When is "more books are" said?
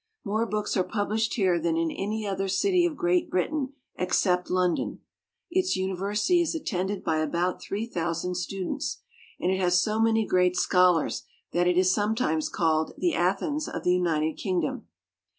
0.23-0.83